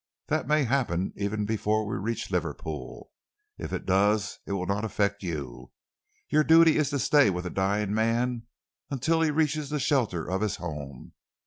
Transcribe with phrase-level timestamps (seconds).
[0.29, 3.11] That may happen even before we reach Liverpool.
[3.59, 5.69] If it does, it will not affect you.
[6.27, 8.47] Your duty is to stay with a dying man
[8.89, 11.13] until he reaches the shelter of his home.